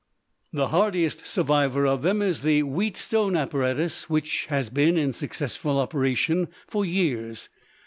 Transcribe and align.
The 0.51 0.69
hardiest 0.69 1.27
survivor 1.27 1.85
of 1.85 2.01
them 2.01 2.23
is 2.23 2.41
the 2.41 2.61
Wheatstone 2.63 3.35
apparatus, 3.37 4.09
which 4.09 4.47
has 4.47 4.71
been 4.71 4.97
in 4.97 5.13
successful 5.13 5.77
operation 5.77 6.47
for 6.65 6.83
years. 6.83 7.49